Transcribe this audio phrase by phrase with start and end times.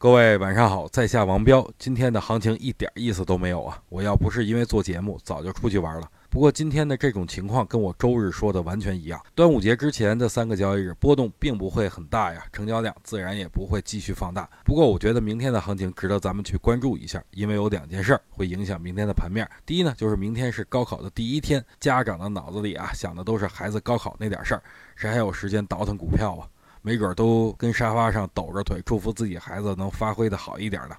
[0.00, 1.68] 各位晚上好，在下王彪。
[1.76, 3.82] 今天的行情一点意思都没有啊！
[3.88, 6.08] 我要不是因为做节目，早就出去玩了。
[6.30, 9.20] 不过今天的这种情况跟我周日说的完全一样。
[9.34, 14.48] 端午节之前的三个交易日波动并不会很大呀，成交量自然也不会继续放大。
[14.64, 19.50] 不过我觉得明天的行情值得咱们去关注一下，因为有两件事儿会影响明天的盘面。
[19.66, 24.62] 第一呢，就是明天是高考的第一天，家长的脑子里啊想的都是孩子高考那点事儿，
[24.94, 26.46] 谁还有时间倒腾股票啊？
[26.88, 30.96] 没准都跟沙发上抖着腿，祝福自己孩子能发挥的好一点呢。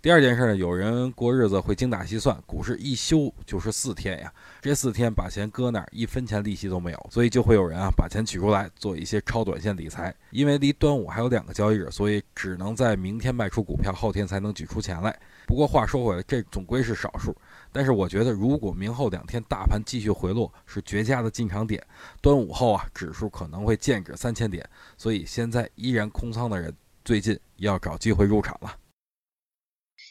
[0.00, 10.14] 第二件事呢，有人过日子会精打细算，股市一休就是四天呀，这四天把钱搁那儿，一分钱利息都没有，所以就会有人啊把钱取出来做一些超短线理财。
[10.30, 15.18] 因为离端午还有两个交易日，所以只能在明天卖出股票，后天才能举出钱来。
[15.46, 17.34] 不过话说回来，这总归是少数。
[17.72, 21.84] 但是我觉得，如果明后两天大盘继续回落，是绝佳的进场点。
[22.20, 26.72] 端午后啊，指数可能会见指三千点，所以现在依然空仓的人，
[27.04, 28.72] 最近要找机会入场了。